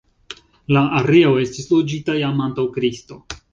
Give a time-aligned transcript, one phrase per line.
[0.77, 3.23] La areo estis loĝita jam antaŭ Kristo.